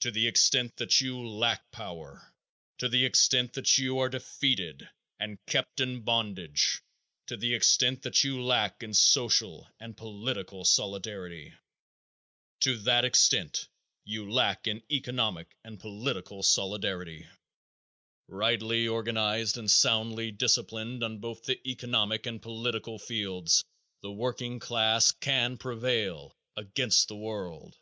[0.00, 2.32] To the extent that you lack power,
[2.78, 4.88] to the extent that you are defeated
[5.20, 6.80] and kept in bondage,
[7.26, 11.52] to that extent you lack in economic and political solidarity.
[18.26, 23.62] Rightly organized and soundly disciplined on both the economic and political fields,
[24.00, 27.76] the working class can prevail against the world.